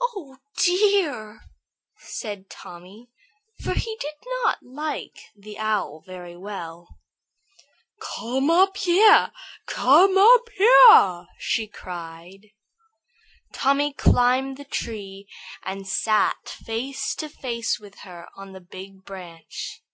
"Oh, 0.00 0.36
dear!" 0.56 1.42
said 1.96 2.50
Tommy, 2.50 3.08
for 3.62 3.72
he 3.74 3.96
did 4.00 4.16
not 4.42 4.58
like 4.64 5.30
the 5.36 5.58
Owl 5.60 6.00
very 6.04 6.36
well. 6.36 6.98
"Come 8.16 8.50
up 8.50 8.76
here! 8.78 9.30
Come 9.66 10.18
up 10.18 10.48
here!" 10.56 11.28
she 11.38 11.68
cried. 11.68 12.50
Tommy 13.52 13.92
climbed 13.92 14.56
the 14.56 14.64
tree 14.64 15.28
and 15.62 15.86
sat 15.86 16.48
face 16.48 17.14
to 17.14 17.28
face 17.28 17.78
with 17.78 18.00
her 18.00 18.26
on 18.34 18.50
the 18.50 18.60
big 18.60 19.04
branch. 19.04 19.84